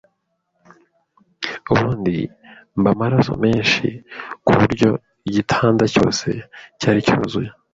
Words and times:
ubundi 1.71 2.15
mba 2.79 2.89
amaraso 2.95 3.31
menshi 3.43 3.85
ku 4.45 4.51
buryo 4.59 4.89
igitanda 5.29 5.83
cyose 5.93 6.27
cyari 6.79 6.99
cyuzuye 7.07 7.49